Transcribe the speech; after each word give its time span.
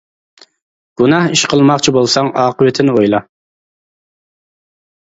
گۇناھ 1.01 1.27
ئىش 1.35 1.43
قىلماقچى 1.53 1.95
بولساڭ 1.99 2.33
ئاقىۋىتىنى 2.47 2.99
ئويلا. 3.05 3.23